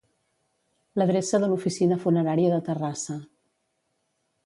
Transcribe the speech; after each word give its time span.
L'adreça 1.01 1.41
de 1.45 1.51
l'oficina 1.53 2.01
funerària 2.07 2.57
de 2.57 2.61
Terrassa. 2.71 3.23